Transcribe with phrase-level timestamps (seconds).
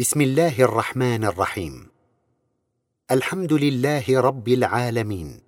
[0.00, 1.86] بسم الله الرحمن الرحيم.
[3.10, 5.40] الحمد لله رب العالمين.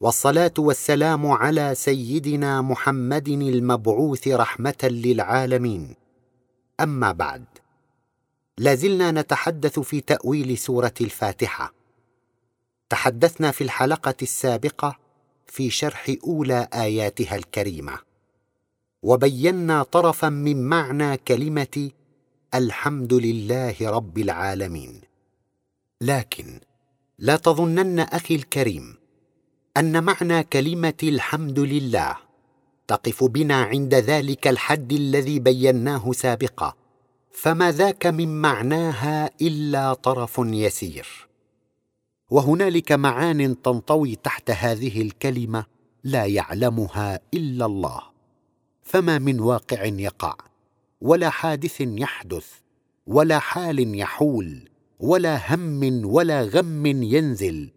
[0.00, 5.94] والصلاة والسلام على سيدنا محمد المبعوث رحمة للعالمين.
[6.80, 7.44] أما بعد.
[8.58, 11.74] لازلنا نتحدث في تأويل سورة الفاتحة.
[12.88, 14.98] تحدثنا في الحلقة السابقة
[15.46, 17.98] في شرح أولى آياتها الكريمة.
[19.02, 21.90] وبينا طرفا من معنى كلمة
[22.54, 25.00] الحمد لله رب العالمين.
[26.00, 26.60] لكن
[27.18, 28.94] لا تظنن أخي الكريم
[29.76, 32.16] أن معنى كلمة الحمد لله
[32.86, 36.74] تقف بنا عند ذلك الحد الذي بيناه سابقا.
[37.32, 41.28] فما ذاك من معناها إلا طرف يسير.
[42.30, 45.64] وهنالك معان تنطوي تحت هذه الكلمة
[46.04, 48.00] لا يعلمها إلا الله.
[48.82, 50.34] فما من واقع يقع؟
[51.00, 52.52] ولا حادث يحدث
[53.06, 54.68] ولا حال يحول
[55.00, 57.70] ولا هم ولا غم ينزل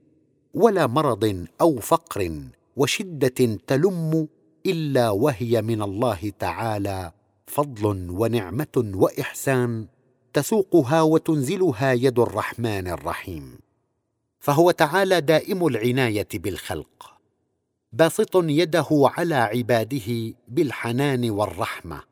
[0.53, 2.41] ولا مرض أو فقر
[2.75, 4.27] وشدة تلم
[4.65, 7.11] إلا وهي من الله تعالى
[7.47, 9.87] فضل ونعمة وإحسان
[10.33, 13.59] تسوقها وتنزلها يد الرحمن الرحيم.
[14.39, 17.13] فهو تعالى دائم العناية بالخلق
[17.93, 22.10] باسط يده على عباده بالحنان والرحمة.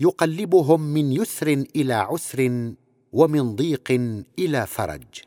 [0.00, 2.72] يقلبهم من يسر إلى عسر
[3.12, 3.90] ومن ضيق
[4.38, 5.22] إلى فرج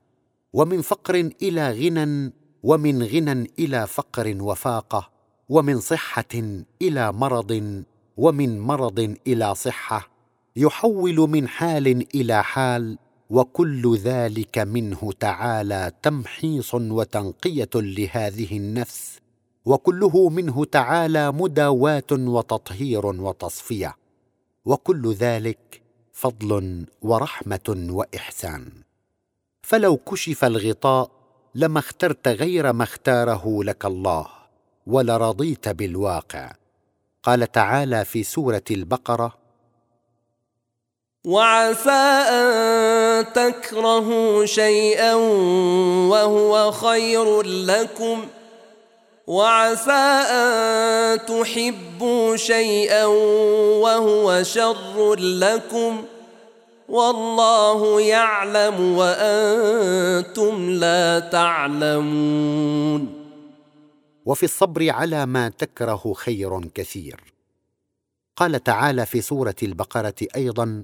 [0.53, 2.33] ومن فقر إلى غنى
[2.63, 5.09] ومن غنى إلى فقر وفاقة
[5.49, 7.83] ومن صحة إلى مرض
[8.17, 10.07] ومن مرض إلى صحة
[10.55, 12.97] يحول من حال إلى حال
[13.29, 19.19] وكل ذلك منه تعالى تمحيص وتنقية لهذه النفس
[19.65, 24.00] وكله منه تعالى مداواه وتطهير وتصفية
[24.65, 25.81] وكل ذلك
[26.13, 28.71] فضل ورحمة وإحسان.
[29.61, 31.11] فلو كشف الغطاء
[31.55, 34.27] لما اخترت غير ما اختاره لك الله
[34.87, 36.51] ولرضيت بالواقع.
[37.23, 39.41] قال تعالى في سورة البقرة
[41.25, 41.89] وعسى
[42.29, 45.13] أن تكرهوا شيئا
[46.09, 48.27] وهو خير لكم
[49.31, 53.05] وعسى أن تحبوا شيئا
[53.79, 56.05] وهو شر لكم
[56.89, 63.01] والله يعلم وأنتم لا تعلمون.
[64.25, 67.19] وفي الصبر على ما تكره خير كثير.
[68.35, 70.83] قال تعالى في سورة البقرة أيضا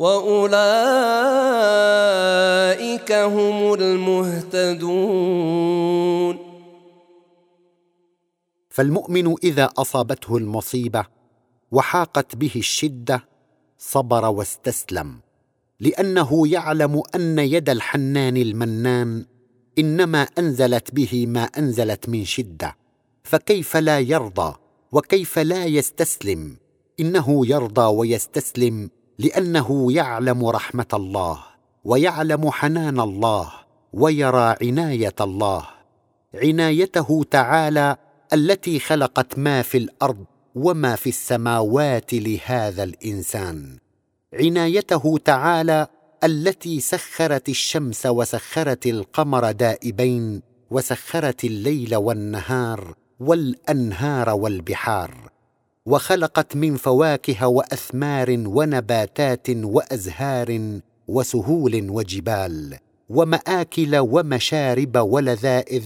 [0.00, 0.60] وأولئك
[3.12, 5.30] هم المهتدون.
[8.70, 11.04] فالمؤمن إذا أصابته المصيبة
[11.72, 13.24] وحاقت به الشدة
[13.78, 15.20] صبر واستسلم
[15.80, 19.26] لأنه يعلم أن يد الحنان المنان
[19.78, 22.76] إنما أنزلت به ما أنزلت من شدة
[23.22, 24.56] فكيف لا يرضى
[24.92, 26.56] وكيف لا يستسلم؟
[27.00, 31.38] إنه يرضى ويستسلم لأنه يعلم رحمة الله
[31.84, 33.52] ويعلم حنان الله
[33.92, 35.66] ويرى عناية الله.
[36.34, 37.96] عنايته تعالى
[38.32, 40.24] التي خلقت ما في الأرض
[40.54, 43.78] وما في السماوات لهذا الإنسان.
[44.34, 45.86] عنايته تعالى
[46.24, 55.30] التي سخرت الشمس وسخرت القمر دائبين وسخرت الليل والنهار والأنهار والبحار.
[55.86, 62.78] وخلقت من فواكه وأثمار ونباتات وأزهار وسهول وجبال
[63.08, 65.84] ومآكل ومشارب ولذائذ.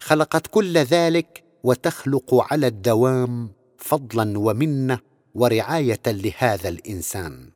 [0.00, 4.98] خلقت كل ذلك وتخلق على الدوام فضلا ومنة
[5.34, 7.50] ورعاية لهذا الإنسان.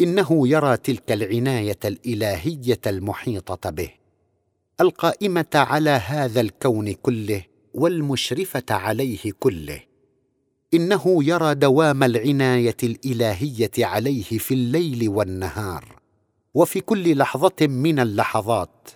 [0.00, 3.90] إنه يرى تلك العناية الإلهية المحيطة به
[4.80, 7.42] القائمة على هذا الكون كله
[7.74, 9.87] والمشرفة عليه كله.
[10.74, 15.98] إنه يرى دوام العناية الإلهية عليه في الليل والنهار
[16.54, 18.88] وفي كل لحظة من اللحظات.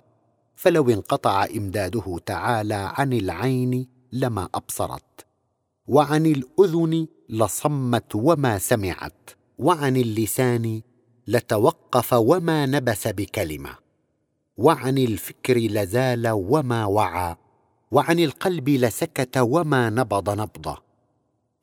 [0.55, 5.25] فلو انقطع إمداده تعالى عن العين لما أبصرت
[5.87, 10.81] وعن الأذن لصمت وما سمعت وعن اللسان
[11.27, 13.69] لتوقف وما نبس بكلمة
[14.57, 17.35] وعن الفكر لزال وما وعى
[17.91, 20.92] وعن القلب لسكت وما نبض نبضة.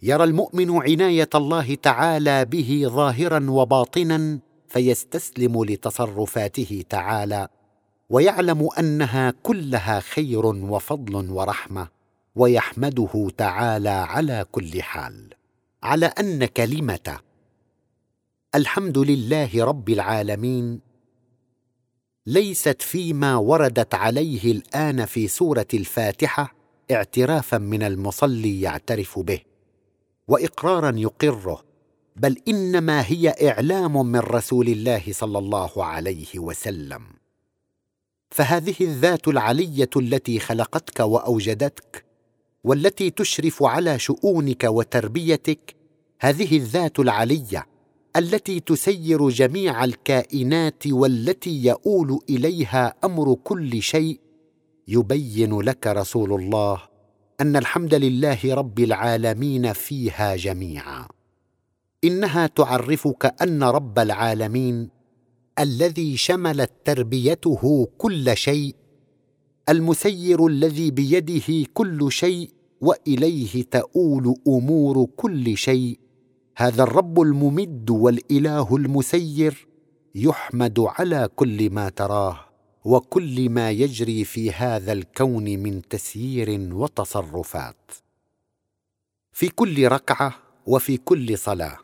[0.03, 4.39] يرى المؤمن عناية الله تعالى به ظاهرا وباطنا
[4.69, 7.49] فيستسلم لتصرفاته تعالى
[8.11, 11.89] ويعلم أنها كلها خير وفضل ورحمة
[12.37, 15.35] ويحمده تعالى على كل حال.
[15.83, 17.19] على أن كلمه
[18.55, 20.81] الحمد لله رب العالمين
[22.27, 26.55] ليست فيما وردت عليه الآن في سورة الفاتحة
[26.91, 29.50] اعترافا من المصلي يعترف به.
[30.31, 31.63] وإقرارا يقره
[32.17, 37.03] بل إنما هي إعلام من رسول الله صلى الله عليه وسلم.
[38.31, 42.05] فهذه الذات العلية التي خلقتك وأوجدتك
[42.65, 45.77] والتي تشرف على شؤونك وتربيتك
[46.21, 47.67] هذه الذات العلية
[48.17, 54.21] التي تسير جميع الكائنات والتي يؤول إليها أمر كل شيء
[54.89, 56.90] يبين لك رسول الله
[57.41, 61.09] أن الحمد لله رب العالمين فيها جميعا.
[62.05, 64.89] إنها تعرفك أن رب العالمين
[65.59, 68.75] الذي شملت تربيته كل شيء
[69.69, 72.51] المسير الذي بيده كل شيء
[72.81, 75.99] وإليه تؤول أمور كل شيء.
[76.57, 79.69] هذا الرب الممد والإله المسير
[80.15, 82.50] يحمد على كل ما تراه.
[82.85, 87.91] وكل ما يجري في هذا الكون من تسيير وتصرفات.
[89.33, 90.35] في كل ركعة
[90.67, 91.79] وفي كل صلاة.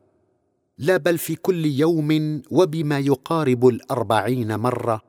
[0.78, 5.02] لا بل في كل يوم وبما يقارب الأربعين مرة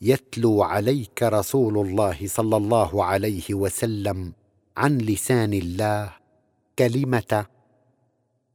[0.00, 4.32] يتلو عليك رسول الله صلى الله عليه وسلم
[4.76, 6.12] عن لسان الله
[6.78, 7.46] كلمة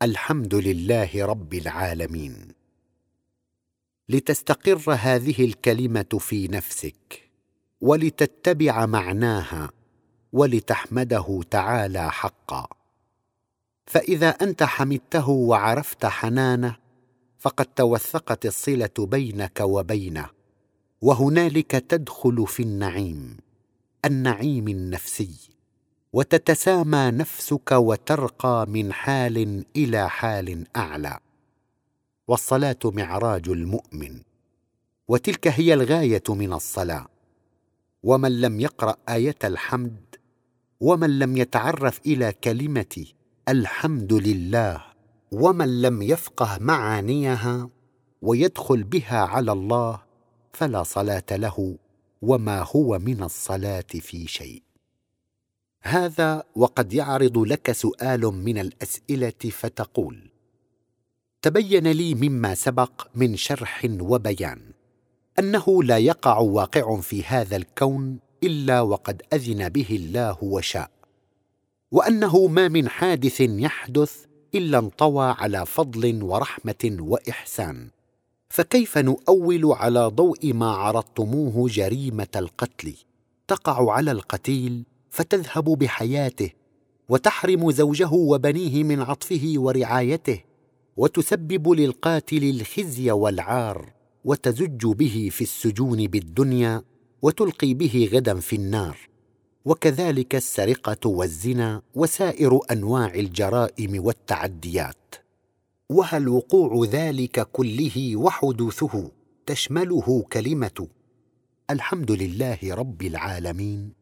[0.02, 2.61] الحمد لله رب العالمين.
[4.12, 7.30] لتستقر هذه الكلمة في نفسك
[7.82, 9.72] ولتتبع معناها
[10.34, 12.68] ولتحمده تعالى حقا.
[13.86, 16.76] فإذا أنت حمدته وعرفت حنانه
[17.40, 20.30] فقد توثقت الصلة بينك وبينه
[21.02, 23.38] وهنالك تدخل في النعيم
[24.06, 25.36] النعيم النفسي.
[26.14, 31.20] وتتسامى نفسك وترقى من حال إلى حال أعلى.
[32.28, 34.22] والصلاة معراج المؤمن.
[35.08, 37.08] وتلك هي الغاية من الصلاة.
[38.04, 40.16] ومن لم يقرأ آية الحمد
[40.80, 43.06] ومن لم يتعرف إلى كلمة
[43.50, 44.84] الحمد لله
[45.32, 47.70] ومن لم يفقه معانيها
[48.22, 50.02] ويدخل بها على الله
[50.54, 51.78] فلا صلاة له
[52.22, 54.64] وما هو من الصلاة في شيء.
[55.84, 60.31] هذا وقد يعرض لك سؤال من الأسئلة فتقول
[61.42, 64.62] تبين لي مما سبق من شرح وبيان.
[65.40, 70.92] أنه لا يقع واقع في هذا الكون إلا وقد أذن به الله وشاء.
[71.92, 74.26] وأنه ما من حادث يحدث
[74.56, 77.90] إلا انطوى على فضل ورحمة وإحسان.
[78.50, 82.94] فكيف نؤول على ضوء ما عرضتموه جريمة القتل؟
[83.48, 86.50] تقع على القتيل فتذهب بحياته
[87.10, 90.51] وتحرم زوجه وبنيه من عطفه ورعايته
[90.98, 93.94] وتسبب للقاتل الخزي والعار
[94.26, 96.84] وتزج به في السجون بالدنيا
[97.22, 98.98] وتلقي به غدا في النار.
[99.66, 105.16] وكذلك السرقة والزنا وسائر أنواع الجرائم والتعديات.
[105.90, 109.12] وهل وقوع ذلك كله وحدوثه
[109.46, 110.88] تشمله كلمة
[111.70, 114.01] الحمد لله رب العالمين.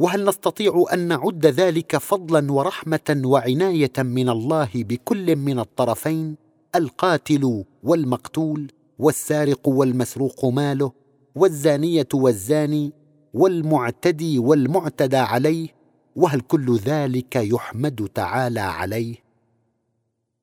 [0.00, 6.36] وهل نستطيع أن نعد ذلك فضلا ورحمة وعناية من الله بكل من الطرفين
[6.74, 10.92] القاتل والمقتول والسارق والمسروق ماله
[11.34, 12.92] والزانية والزاني
[13.34, 15.68] والمعتدي والمعتدى عليه
[16.16, 19.16] وهل كل ذلك يحمد تعالى عليه؟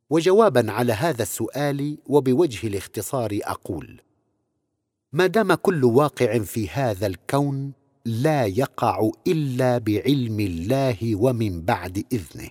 [0.10, 4.02] وجوابا على هذا السؤال وبوجه الاختصار أقول
[5.14, 7.74] ما دام كل واقع في هذا الكون
[8.08, 12.50] لا يقع إلا بعلم الله ومن بعد إذنه.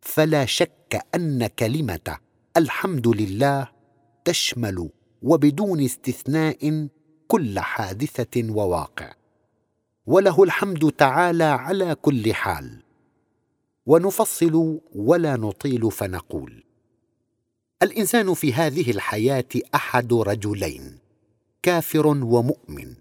[0.00, 2.18] فلا شك أن كلمة
[2.56, 3.68] الحمد لله
[4.24, 4.90] تشمل
[5.22, 6.88] وبدون استثناء
[7.28, 9.12] كل حادثة وواقع.
[10.06, 12.82] وله الحمد تعالى على كل حال.
[13.86, 16.64] ونفصل ولا نطيل فنقول
[17.82, 20.98] الإنسان في هذه الحياة أحد رجلين
[21.62, 22.99] كافر ومؤمن.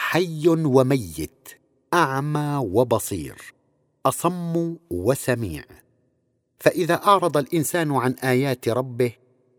[0.00, 1.48] حي وميت
[1.94, 3.54] أعمى وبصير
[4.06, 5.64] أصم وسميع.
[6.60, 9.12] فإذا أعرض الإنسان عن آيات ربه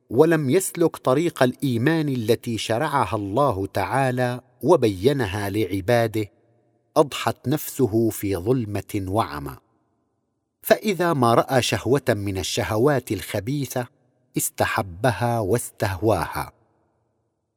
[0.10, 6.26] ولم يسلك طريق الإيمان التي شرعها الله تعالى وبينها لعباده
[6.98, 9.58] أضحت نفسه في ظلمة وعمى.
[10.62, 13.88] فإذا ما رأى شهوة من الشهوات الخبيثة
[14.38, 16.59] استحبها واستهواها.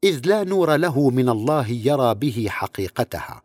[0.04, 3.42] إذ لا نور له من الله يرى به حقيقتها.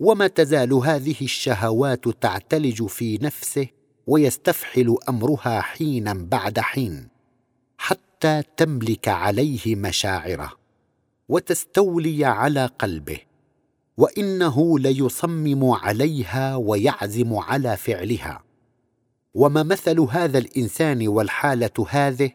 [0.00, 3.66] وما تزال هذه الشهوات تعتلج في نفسه
[4.06, 7.08] ويستفحل أمرها حينا بعد حين
[7.78, 10.52] حتى تملك عليه مشاعره
[11.28, 13.18] وتستولي على قلبه
[13.96, 18.42] وإنه ليصمم عليها ويعزم على فعلها.
[19.34, 22.30] وما مثل هذا الإنسان والحالة هذه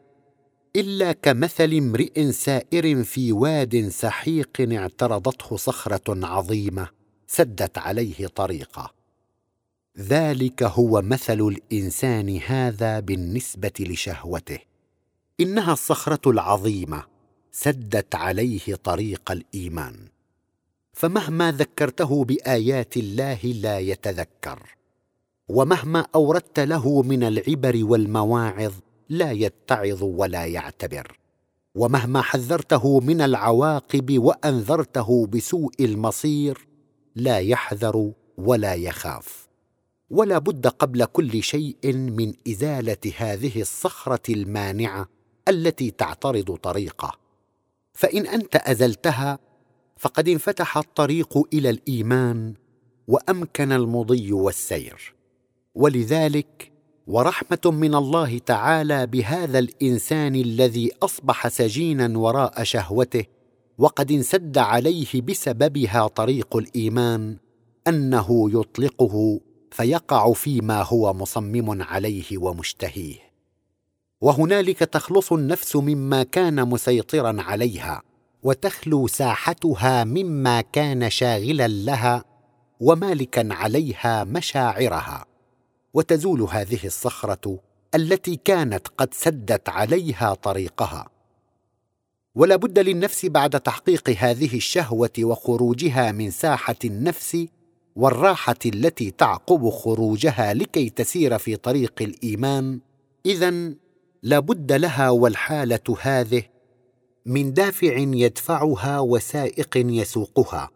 [0.76, 6.90] إلا كمثل امرئ سائر في واد سحيق اعترضته صخرة عظيمة
[7.28, 9.00] سدت عليه طريقه
[10.00, 14.60] ذلك هو مثل الإنسان هذا بالنسبة لشهوته.
[15.40, 17.04] إنها الصخرة العظيمة
[17.52, 19.96] سدت عليه طريق الإيمان.
[20.94, 24.76] فمهما ذكرته بآيات الله لا يتذكر.
[25.48, 28.74] ومهما أوردت له من العبر والمواعظ
[29.10, 31.20] لا يتعظ ولا يعتبر.
[31.76, 36.68] ومهما حذرته من العواقب وأنذرته بسوء المصير
[37.16, 39.48] لا يحذر ولا يخاف.
[40.10, 45.10] ولا بد قبل كل شيء من إزالة هذه الصخرة المانعة
[45.48, 47.20] التي تعترض طريقه.
[47.94, 49.40] فإن أنت أزلتها
[49.98, 52.54] فقد انفتح الطريق إلى الإيمان
[53.08, 55.16] وأمكن المضي والسير.
[55.76, 56.72] ولذلك
[57.10, 63.26] ورحمة من الله تعالى بهذا الإنسان الذي أصبح سجينا وراء شهوته
[63.78, 67.38] وقد انسد عليه بسببها طريق الإيمان
[67.88, 69.40] أنه يطلقه
[69.72, 73.18] فيقع فيما هو مصمم عليه ومشتهيه.
[74.22, 78.02] وهنالك تخلص النفس مما كان مسيطرا عليها
[78.44, 82.24] وتخلو ساحتها مما كان شاغلا لها
[82.80, 85.29] ومالكا عليها مشاعرها.
[85.94, 87.60] وتزول هذه الصخرة
[87.96, 91.10] التي كانت قد سدت عليها طريقها.
[92.36, 97.46] ولا بد للنفس بعد تحقيق هذه الشهوة وخروجها من ساحة النفس
[97.96, 102.80] والراحة التي تعقب خروجها لكي تسير في طريق الإيمان
[103.26, 103.74] اذا
[104.24, 106.44] لا بد لها والحالة هذه
[107.26, 110.70] من دافع يدفعها وسائق يسوقها.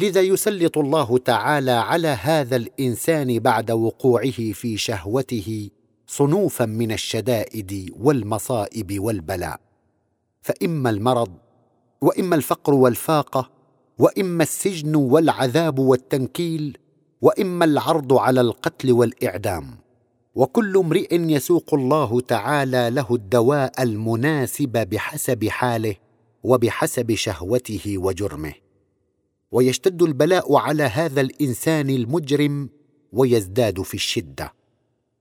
[0.00, 5.70] لذا يسلط الله تعالى على هذا الإنسان بعد وقوعه في شهوته
[6.06, 9.60] صنوفا من الشدائد والمصائب والبلاء.
[10.42, 11.32] فإما المرض
[12.00, 13.50] وإما الفقر والفاقة
[13.98, 16.78] وإما السجن والعذاب والتنكيل
[17.22, 19.78] وإما العرض على القتل والإعدام.
[20.34, 25.94] وكل امرئ يسوق الله تعالى له الدواء المناسب بحسب حاله
[26.42, 28.67] وبحسب شهوته وجرمه.
[29.52, 32.68] ويشتد البلاء على هذا الإنسان المجرم
[33.12, 34.52] ويزداد في الشدة.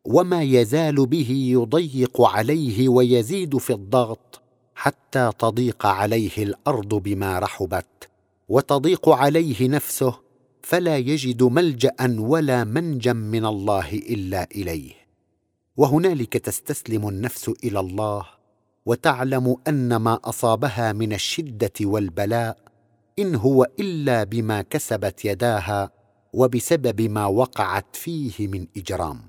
[0.06, 4.42] وما يزال به يضيق عليه ويزيد في الضغط
[4.76, 8.10] حتى تضيق عليه الأرض بما رحبت.
[8.50, 10.20] وتضيق عليه نفسه
[10.62, 14.92] فلا يجد ملجأ ولا منجا من الله إلا إليه.
[15.78, 18.26] وهنالك تستسلم النفس إلى الله
[18.86, 22.58] وتعلم أن ما أصابها من الشدة والبلاء
[23.20, 25.92] إن هو إلا بما كسبت يداها
[26.34, 29.22] وبسبب ما وقعت فيه من إجرام.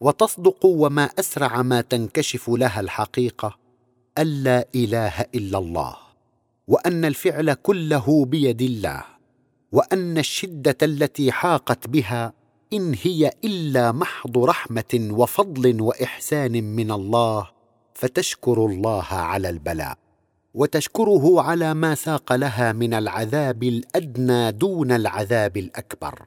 [0.00, 3.58] وتصدق وما أسرع ما تنكشف لها الحقيقة
[4.18, 5.96] الا إله إلا الله
[6.68, 9.04] وأن الفعل كله بيد الله
[9.72, 12.32] وأن الشدة التي حاقت بها
[12.72, 17.50] إن هي إلا محض رحمة وفضل وإحسان من الله
[17.94, 19.98] فتشكر الله على البلاء.
[20.56, 26.22] وتشكره على ما ساق لها من العذاب الأدنى دون العذاب الأكبر.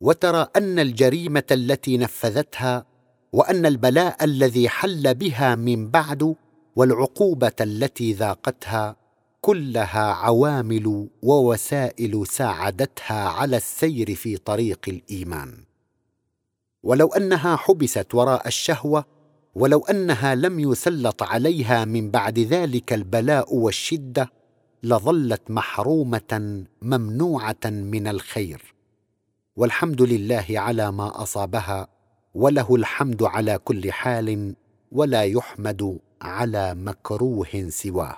[0.00, 2.86] وترى أن الجريمة التي نفذتها
[3.32, 6.34] وأن البلاء الذي حل بها من بعد
[6.76, 8.96] والعقوبة التي ذاقتها
[9.40, 15.64] كلها عوامل ووسائل ساعدتها على السير في طريق الإيمان.
[16.82, 19.15] ولو أنها حبست وراء الشهوة
[19.56, 24.32] ولو أنها لم يسلط عليها من بعد ذلك البلاء والشدة
[24.82, 28.74] لظلت محرومة ممنوعة من الخير.
[29.56, 31.88] والحمد لله على ما أصابها
[32.34, 34.54] وله الحمد على كل حال
[34.92, 38.16] ولا يحمد على مكروه سواه.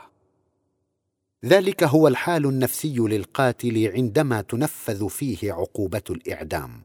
[1.44, 6.82] ذلك هو الحال النفسي للقاتل عندما تنفذ فيه عقوبة الإعدام.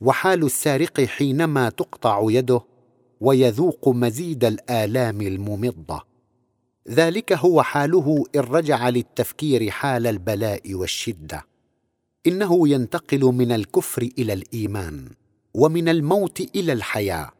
[0.00, 2.60] وحال السارق حينما تقطع يده
[3.20, 6.02] ويذوق مزيد الآلام الممضة.
[6.88, 11.46] ذلك هو حاله إن رجع للتفكير حال البلاء والشدة.
[12.26, 15.08] إنه ينتقل من الكفر إلى الإيمان
[15.54, 17.30] ومن الموت إلى الحياة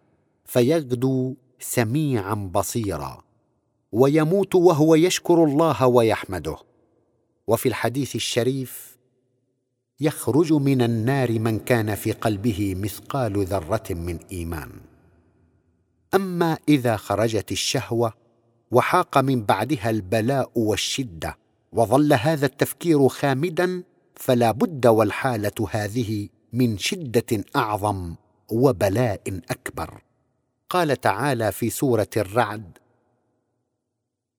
[0.45, 3.25] فيغدو سميعا بصيرا
[3.93, 6.57] ويموت وهو يشكر الله ويحمده.
[7.47, 8.99] وفي الحديث الشريف
[10.01, 14.71] يخرج من النار من كان في قلبه مثقال ذرة من إيمان.
[16.15, 18.13] أما إذا خرجت الشهوة
[18.71, 21.39] وحاق من بعدها البلاء والشدة
[21.73, 23.83] وظل هذا التفكير خامدا
[24.17, 28.15] فلا بد والحالة هذه من شدة أعظم
[28.49, 30.03] وبلاء أكبر.
[30.71, 32.79] قال تعالى في سورة الرعد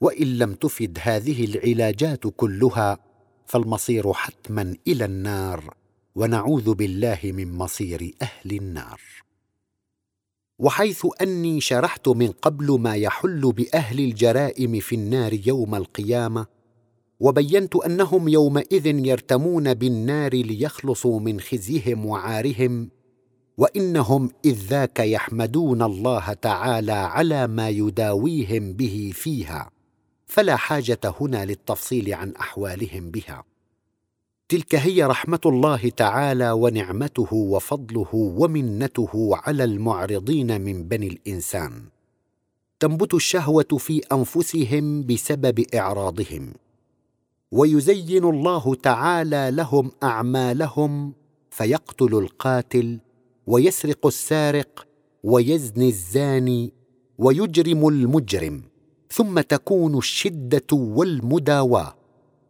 [0.00, 2.98] وإن لم تفد هذه العلاجات كلها
[3.46, 5.74] فالمصير حتما إلى النار
[6.14, 9.00] ونعوذ بالله من مصير أهل النار.
[10.58, 16.46] وحيث أني شرحت من قبل ما يحل بأهل الجرائم في النار يوم القيامة
[17.20, 22.90] وبينت أنهم يومئذ يرتمون بالنار ليخلصوا من خزيهم وعارهم
[23.58, 29.77] وإنهم إذ ذاك يحمدون الله تعالى على ما يداويهم به فيها.
[30.28, 33.44] فلا حاجة هنا للتفصيل عن أحوالهم بها.
[34.48, 41.84] تلك هي رحمة الله تعالى ونعمته وفضله ومنته على المعرضين من بني الإنسان.
[42.80, 46.54] تنبت الشهوة في أنفسهم بسبب إعراضهم.
[47.52, 51.12] ويزين الله تعالى لهم أعمالهم
[51.50, 52.98] فيقتل القاتل
[53.46, 54.86] ويسرق السارق
[55.22, 56.72] ويزني الزاني
[57.18, 58.62] ويجرم المجرم.
[59.10, 61.94] ثم تكون الشدة والمداواه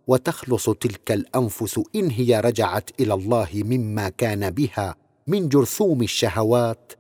[0.07, 4.94] وتخلص تلك الأنفس إن هي رجعت إلى الله مما كان بها
[5.27, 6.92] من جرثوم الشهوات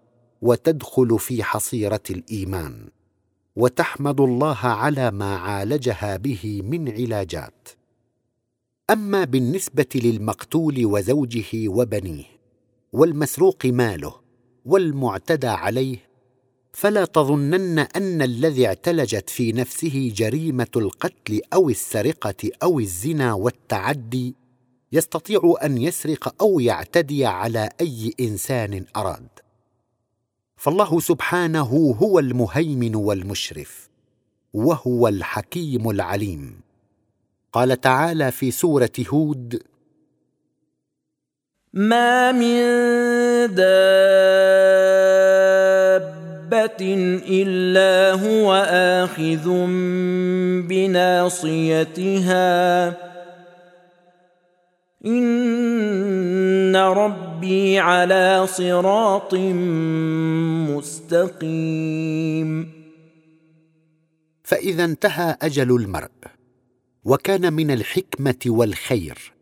[0.42, 2.88] وتدخل في حصيرة الإيمان
[3.56, 7.68] وتحمد الله على ما عالجها به من علاجات.
[8.90, 12.24] أما بالنسبة للمقتول وزوجه وبنيه
[12.92, 14.14] والمسروق ماله
[14.64, 16.07] والمعتدى عليه
[16.78, 24.34] فلا تظنن أن الذي اعتلجت في نفسه جريمة القتل أو السرقة أو الزنا والتعدي
[24.92, 29.28] يستطيع أن يسرق أو يعتدي على أي إنسان أراد.
[30.56, 33.88] فالله سبحانه هو المهيمن والمشرف
[34.54, 36.60] وهو الحكيم العليم.
[37.52, 39.62] قال تعالى في سورة هود
[41.72, 42.58] ما من
[46.50, 48.54] دابه الا هو
[49.04, 49.48] اخذ
[50.68, 52.08] بناصيتها
[55.06, 59.34] ان ربي على صراط
[60.74, 62.72] مستقيم
[64.42, 66.10] فاذا انتهى أجل المرء
[67.04, 69.32] وكان من الحكمه والخير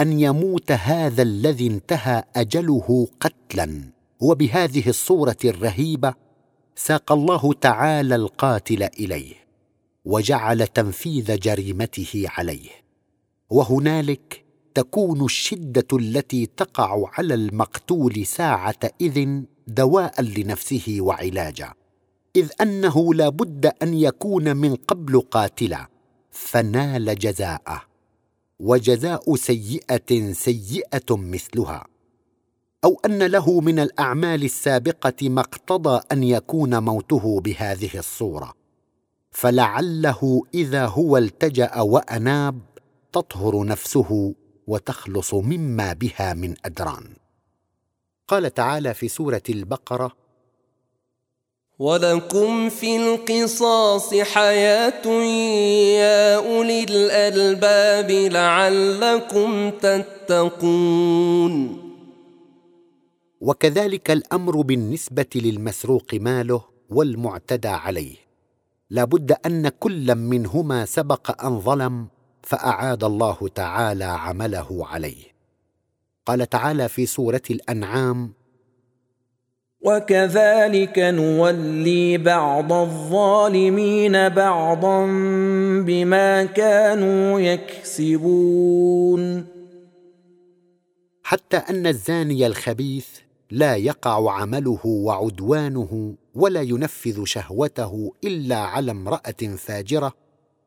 [0.00, 3.80] ان يموت هذا الذي انتهى اجله قتلا
[4.20, 6.25] وبهذه الصورة الرهيبه
[6.78, 9.34] ساق الله تعالى القاتل إليه
[10.04, 12.70] وجعل تنفيذ جريمته عليه.
[13.50, 21.72] وهنالك تكون الشدة التي تقع على المقتول ساعة إذن دواء لنفسه وعلاجا
[22.36, 25.88] إذ أنه لا بد أن يكون من قبل قاتلا
[26.30, 27.82] فنال جزاءه.
[28.60, 31.86] وجزاء سيئة سيئة مثلها.
[32.84, 38.66] أو أن له من الأعمال السابقة ما اقتضى أن يكون موته بهذه الصورة.
[39.36, 42.60] فلعله إذا هو التجأ وأناب
[43.12, 44.34] تطهر نفسه
[44.66, 47.16] وتخلص مما بها من ادران
[48.28, 50.12] قال تعالى في سورة البقرة
[51.78, 55.06] ولكم في القصاص حياه
[55.96, 61.06] يا اولي الالباب لعلكم تتقون
[63.40, 68.16] وكذلك الأمر بالنسبة للمسروق ماله والمعتدى عليه.
[68.90, 72.06] لا بد أن كلا منهما سبق أن ظلم
[72.42, 75.24] فأعاد الله تعالى عمله عليه.
[76.26, 78.32] قال تعالى في سورة الأنعام
[79.80, 85.06] وكذلك نولي بعض الظالمين بعضا
[85.86, 88.76] بما كانوا يكسبون.
[91.22, 93.06] حتى أن الزاني الخبيث
[93.50, 100.12] لا يقع عمله وعدوانه ولا ينفذ شهوته إلا على امرأة فاجرة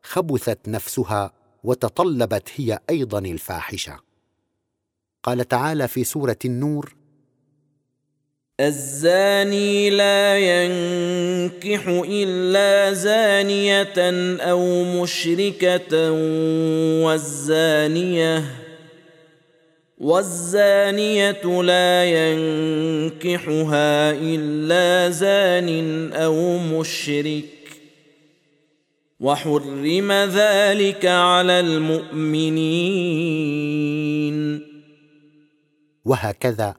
[0.02, 1.32] خبثت نفسها
[1.64, 4.00] وتطلبت هي أيضا الفاحشة.
[5.22, 6.94] قال تعالى في سورة النور
[8.60, 13.94] الزاني لا ينكح إلا زانية
[14.40, 16.12] أو مشركة
[17.04, 18.44] والزانية
[20.00, 27.44] والزانية لا ينكحها إلا زان أو مشرك.
[29.20, 32.60] وحرم ذلك على المؤمنين.
[36.04, 36.74] وهكذا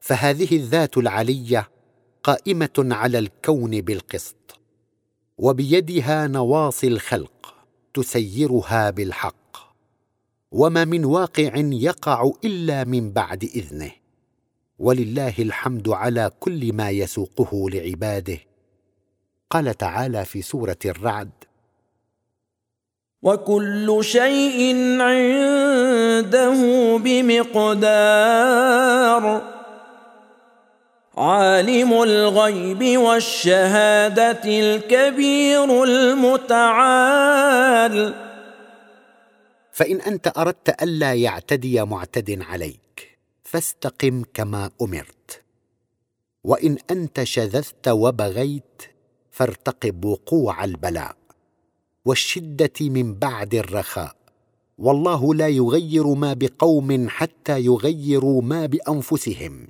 [0.00, 1.68] فهذه الذات العلية
[2.22, 4.58] قائمة على الكون بالقسط
[5.38, 7.54] وبيدها نواصي الخلق
[7.94, 9.45] تسيرها بالحق.
[10.56, 13.90] وما من واقع يقع إلا من بعد إذنه.
[14.78, 18.38] ولله الحمد على كل ما يسوقه لعباده.
[19.50, 21.30] قال تعالى في سورة الرعد
[23.22, 26.56] وكل شيء عنده
[26.96, 28.22] بمقدار.
[31.16, 37.06] عالم الغيب والشهادة الكبير المتعال.
[39.76, 45.42] فإن أنت أردت ألا يعتدي معتد عليك فاستقم كما أمرت.
[46.44, 48.82] وإن أنت شذذت وبغيت
[49.30, 51.16] فارتقب وقوع البلاء
[52.04, 54.16] والشدة من بعد الرخاء.
[54.78, 59.68] والله لا يغير ما بقوم حتى يغيروا ما بأنفسهم.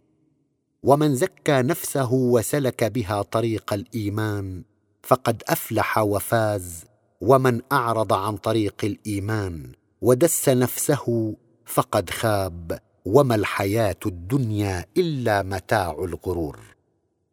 [0.83, 4.63] ومن زكى نفسه وسلك بها طريق الإيمان
[5.03, 6.85] فقد أفلح وفاز.
[7.21, 9.73] ومن أعرض عن طريق الإيمان
[10.07, 16.59] ودس نفسه فقد خاب وما الحياة الدنيا إلا متاع الغرور.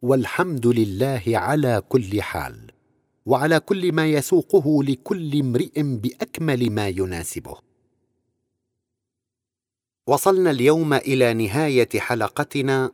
[0.02, 2.70] والحمد لله على كل حال
[3.26, 7.56] وعلى كل ما يسوقه لكل امرئ بأكمل ما يناسبه.
[10.06, 12.90] وصلنا اليوم إلى نهاية حلقتنا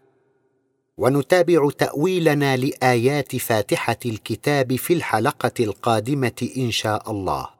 [0.97, 7.60] ونتابع تأويلنا لآيات فاتحة الكتاب في الحلقة القادمة إن شاء الله.